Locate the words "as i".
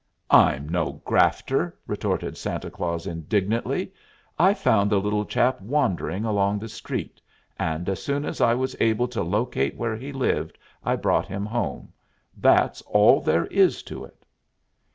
8.25-8.55